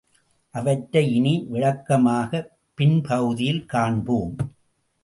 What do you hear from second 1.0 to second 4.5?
இனி விளக்கமாகப் பின்பகுதியில் காண்போம்.